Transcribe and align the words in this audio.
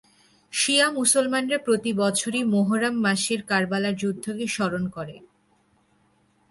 শিয়া 0.53 0.87
মুসলমানরা 0.91 1.57
প্রতিবছর 1.57 2.33
মুহররম 2.45 2.95
মাসে 3.01 3.35
কারবালার 3.47 3.95
যুদ্ধকে 3.95 4.45
স্মরণ 4.47 4.83
করে। 4.89 5.15